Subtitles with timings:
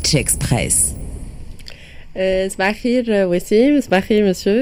[0.00, 0.94] Beach Express.
[2.48, 4.54] صباح الخير وسيم صباح الخير مسيو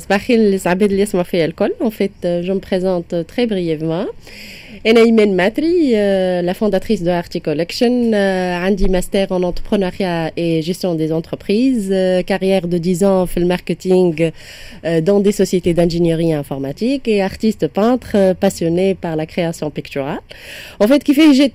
[0.00, 4.59] صباح الخير للعباد اللي يسمعوا فيا الكل en fait je me présente très brièvement Ena
[4.83, 11.13] Imen Matri, euh, la fondatrice de Arti Collection, euh, Master en entrepreneuriat et gestion des
[11.13, 14.31] entreprises, euh, carrière de 10 ans fait le marketing
[15.03, 20.19] dans des sociétés d'ingénierie informatique et artiste peintre passionné par la création picturale.
[20.79, 21.53] En fait, qui fait j'ai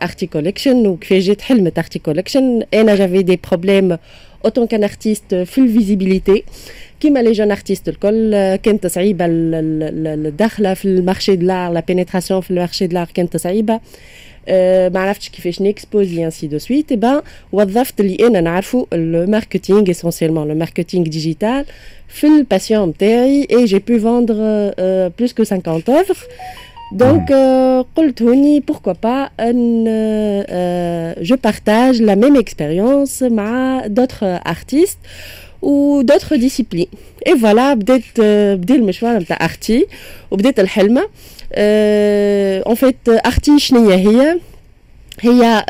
[0.00, 1.36] Arti Collection ou qui fait j'ai
[1.76, 3.98] Arti Collection, et j'avais des problèmes
[4.45, 6.43] autant qu'un artiste full visibilité.
[6.99, 12.51] كيما لي جون ارتيست الكل كانت صعيبه الدخله في المارشي دو لار لا بينيتراسيون في
[12.51, 13.79] المارشي دو لار كانت صعيبه
[14.93, 20.55] ما عرفتش كيفاش نيكسبوزي انسي دو سويت با وظفت اللي انا نعرفو الماركتينغ اسونسيلمون لو
[20.55, 21.65] ماركتينغ ديجيتال
[22.07, 24.35] في الباسيون نتاعي اي جي بو فوندر
[25.19, 26.17] بلوس كو 50 اوفر
[26.93, 34.39] Donc, euh, قلت هوني pourquoi pas ان euh, je partage la même expérience مع d'autres
[34.45, 34.99] artistes
[35.63, 36.93] ou d'autres disciplines.
[37.25, 38.21] Et voilà, بديت
[38.53, 39.85] بدي المشوار نتاع اختي
[40.31, 41.01] وبديت الحلمه
[42.67, 44.39] en fait اختي شنو هي
[45.21, 45.63] هي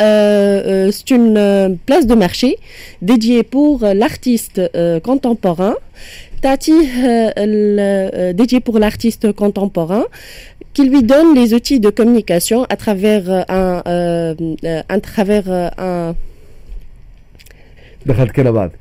[0.92, 2.58] c'est une place de marché
[3.02, 4.62] dédiée pour l'artiste
[5.04, 5.76] contemporain
[6.42, 6.78] Tati
[8.40, 10.06] dédié pour l'artiste contemporain
[10.78, 13.23] qui lui donne les outils de communication à travers
[13.59, 13.82] un
[14.96, 15.46] à travers
[15.80, 16.16] un
[18.06, 18.72] دخلت كده بعد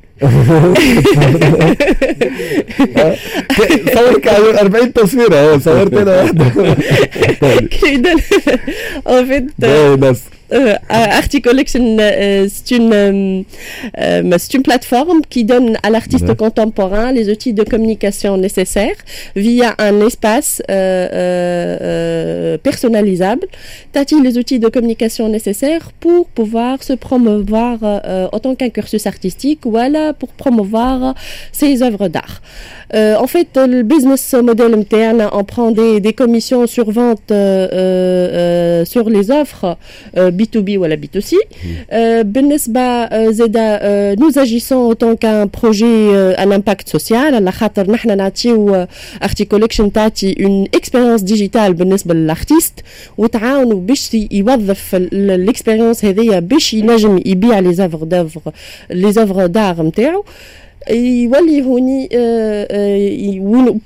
[3.94, 6.22] صورك 40 تصويره اهو صورت انا
[7.42, 8.16] واحده
[9.06, 9.44] en fait
[10.53, 17.11] Euh, Arti Collection, euh, c'est une, euh, c'est une plateforme qui donne à l'artiste contemporain
[17.11, 18.95] les outils de communication nécessaires
[19.35, 20.61] via un espace
[22.63, 23.47] personnalisable.
[23.91, 27.79] Tati les outils de communication nécessaires pour pouvoir se promouvoir
[28.31, 31.13] autant qu'un cursus artistique ou voilà pour promouvoir
[31.51, 32.41] ses œuvres d'art.
[32.93, 39.31] en fait, le business model interne, on prend des, des commissions sur vente sur les
[39.31, 39.77] offres
[40.37, 41.37] بي تو بي ولا بي تو سي
[42.21, 42.81] بالنسبة
[43.31, 43.79] زيدا
[44.19, 48.87] نو اجيسون اوتون كان بروجي ان امباكت سوسيال على خاطر نحن نعطيو
[49.21, 52.73] أختي كوليكشن تعطي اون اكسبيريونس ديجيتال بالنسبة للارتيست
[53.17, 58.41] وتعاونوا باش يوظف الاكسبيريونس هذيا باش ينجم يبيع لي زافغ دافغ
[58.89, 60.23] لي زافغ دار نتاعو.
[60.89, 62.09] يولي هوني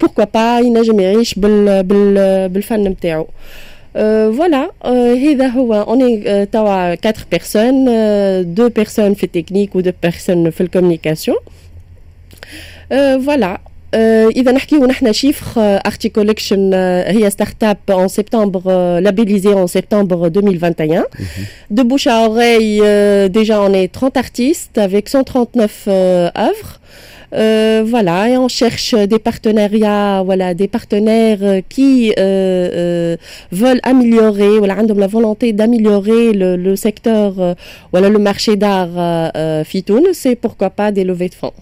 [0.01, 3.27] بوركوا با ينجم يعيش بالفن نتاعو.
[3.95, 5.15] Euh, voilà, euh,
[5.87, 6.45] on est euh,
[6.95, 7.85] quatre personnes,
[8.45, 11.35] deux personnes fait technique ou deux personnes fait communication.
[12.89, 13.59] voilà.
[14.36, 16.74] إذا نحكيو نحنا شيفر ارتي كوليكشن
[17.06, 21.04] هي ستارت اب en septembre labellisée en septembre 2021
[21.70, 22.80] de bouche à oreille
[23.30, 26.80] déjà on est 30 artistes avec 139 œuvres
[27.34, 33.16] euh, voilà, et on cherche des partenariats, voilà, des partenaires qui euh,
[33.50, 37.56] veulent améliorer, voilà, la volonté d'améliorer le, secteur,
[37.92, 39.32] voilà, le marché d'art
[39.64, 41.52] Fitoun, c'est pourquoi pas des levées de fonds.